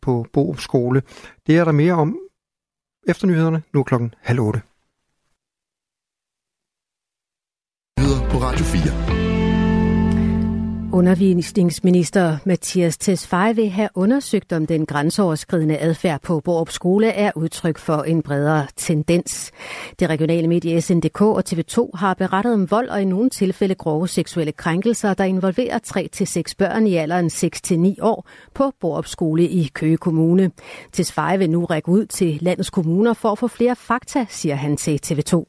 [0.00, 1.02] på Borup Skole.
[1.46, 2.18] Det er der mere om
[3.06, 4.62] efter nyhederne, nu klokken halv otte.
[7.98, 9.33] Nyheder på Radio 4.
[10.94, 17.78] Undervisningsminister Mathias Tesfaye vil have undersøgt, om den grænseoverskridende adfærd på Borup Skole er udtryk
[17.78, 19.52] for en bredere tendens.
[19.98, 24.08] Det regionale medie SNDK og TV2 har berettet om vold og i nogle tilfælde grove
[24.08, 25.78] seksuelle krænkelser, der involverer
[26.48, 30.50] 3-6 børn i alderen 6-9 år på Borup Skole i Køge Kommune.
[30.92, 34.76] Tesfaye vil nu række ud til landets kommuner for at få flere fakta, siger han
[34.76, 35.44] til TV2.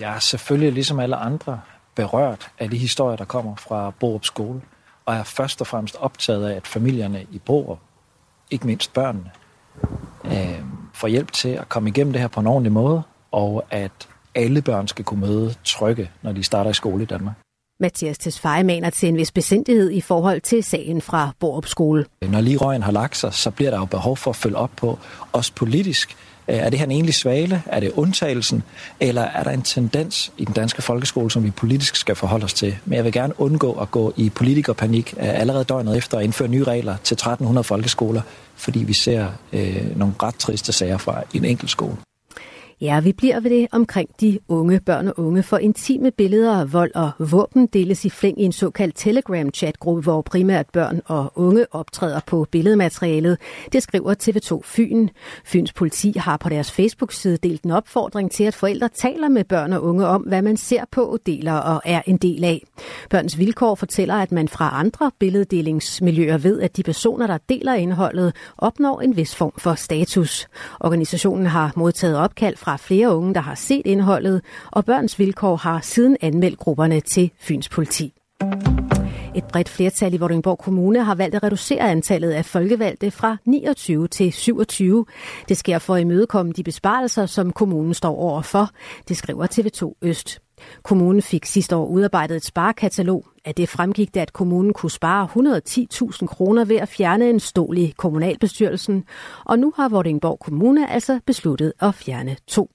[0.00, 1.60] Jeg er selvfølgelig ligesom alle andre
[1.94, 4.60] berørt af de historier, der kommer fra Borup Skole
[5.06, 7.78] og er først og fremmest optaget af, at familierne i Borup,
[8.50, 9.30] ikke mindst børnene,
[10.24, 10.60] øh,
[10.94, 14.62] får hjælp til at komme igennem det her på en ordentlig måde, og at alle
[14.62, 17.34] børn skal kunne møde trygge, når de starter i skole i Danmark.
[17.80, 22.06] Mathias Tesfaye mener til en vis besindighed i forhold til sagen fra Borup Skole.
[22.22, 24.70] Når lige røgen har lagt sig, så bliver der jo behov for at følge op
[24.76, 24.98] på,
[25.32, 26.16] også politisk,
[26.50, 27.62] Øh, er det her en egentlig svale?
[27.66, 28.62] Er det undtagelsen?
[29.00, 32.54] Eller er der en tendens i den danske folkeskole, som vi politisk skal forholde os
[32.54, 32.76] til?
[32.84, 36.48] Men jeg vil gerne undgå at gå i politikerpanik øh, allerede døgnet efter at indføre
[36.48, 38.22] nye regler til 1300 folkeskoler,
[38.54, 41.96] fordi vi ser øh, nogle ret triste sager fra en enkelt skole.
[42.82, 46.72] Ja, vi bliver ved det omkring de unge børn og unge, for intime billeder af
[46.72, 51.66] vold og våben deles i flæng i en såkaldt Telegram-chatgruppe, hvor primært børn og unge
[51.70, 53.38] optræder på billedmaterialet.
[53.72, 55.08] Det skriver TV2 Fyn.
[55.44, 59.72] Fyns politi har på deres Facebook-side delt en opfordring til, at forældre taler med børn
[59.72, 62.62] og unge om, hvad man ser på, deler og er en del af.
[63.10, 68.34] Børns Vilkår fortæller, at man fra andre billeddelingsmiljøer ved, at de personer, der deler indholdet,
[68.58, 70.48] opnår en vis form for status.
[70.80, 75.56] Organisationen har modtaget opkald fra fra flere unge, der har set indholdet, og Børns Vilkår
[75.56, 78.12] har siden anmeldt grupperne til Fyns politi.
[79.34, 84.08] Et bredt flertal i Vordingborg Kommune har valgt at reducere antallet af folkevalgte fra 29
[84.08, 85.06] til 27.
[85.48, 88.70] Det sker for at imødekomme de besparelser, som kommunen står overfor.
[89.08, 90.40] Det skriver TV2 Øst.
[90.82, 93.26] Kommunen fik sidste år udarbejdet et sparekatalog.
[93.44, 95.28] Af det fremgik det, at kommunen kunne spare
[96.16, 99.04] 110.000 kroner ved at fjerne en stol i kommunalbestyrelsen.
[99.44, 102.70] Og nu har Vordingborg Kommune altså besluttet at fjerne to.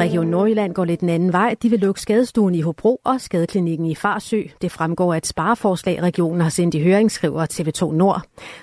[0.00, 1.56] Region Nordjylland går lidt den anden vej.
[1.62, 4.42] De vil lukke skadestuen i Hobro og skadeklinikken i Farsø.
[4.62, 8.22] Det fremgår af et spareforslag, regionen har sendt i høringsskriver TV2 Nord.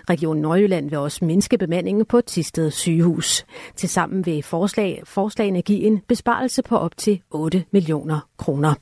[0.09, 3.45] Region Nordjylland vil også mindske bemandingen på Tisted sygehus.
[3.75, 8.73] Tilsammen vil forslag, forslagene give en besparelse på op til 8 millioner kroner.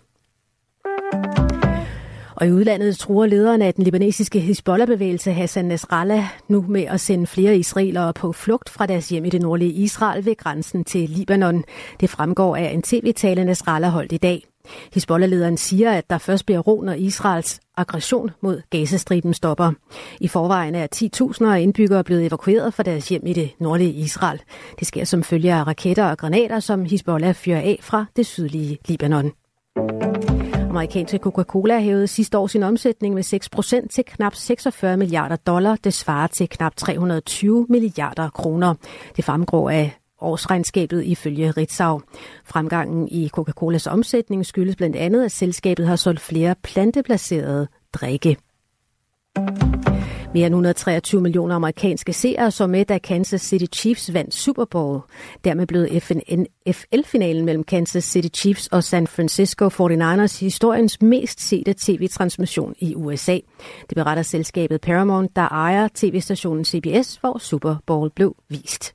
[2.41, 7.27] Og i udlandet truer lederen af den libanesiske Hezbollah-bevægelse Hassan Nasrallah nu med at sende
[7.27, 11.63] flere israelere på flugt fra deres hjem i det nordlige Israel ved grænsen til Libanon.
[11.99, 14.45] Det fremgår af en tv-tale, Nasrallah holdt i dag.
[14.93, 19.71] Hezbollah-lederen siger, at der først bliver ro, når Israels aggression mod Gazastriben stopper.
[20.19, 24.41] I forvejen er 10.000 af indbyggere blevet evakueret fra deres hjem i det nordlige Israel.
[24.79, 28.77] Det sker som følge af raketter og granater, som Hezbollah fyrer af fra det sydlige
[28.87, 29.31] Libanon.
[30.71, 33.23] Amerikanske Coca-Cola hævede sidste år sin omsætning med
[33.83, 35.75] 6% til knap 46 milliarder dollar.
[35.83, 38.73] Det svarer til knap 320 milliarder kroner.
[39.15, 42.01] Det fremgår af årsregnskabet ifølge Ritzau.
[42.45, 48.37] Fremgangen i Coca-Colas omsætning skyldes blandt andet, at selskabet har solgt flere plantebaserede drikke.
[50.33, 54.99] Mere end 123 millioner amerikanske seere så med, da Kansas City Chiefs vandt Super Bowl.
[55.43, 55.87] Dermed blev
[56.37, 63.37] NFL-finalen mellem Kansas City Chiefs og San Francisco 49ers historiens mest sete tv-transmission i USA.
[63.89, 68.93] Det beretter selskabet Paramount, der ejer tv-stationen CBS, hvor Super Bowl blev vist.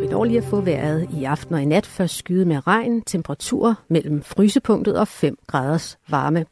[0.00, 1.86] Vi når lige at få vejret i aften og i nat.
[1.86, 6.46] Først skyde med regn, temperatur mellem frysepunktet og 5 graders varme.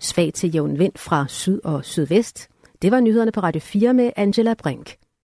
[0.00, 2.49] Svag til jævn vind fra syd og sydvest.
[2.82, 4.96] Det var nyhederne på Radio 4 med Angela Brink.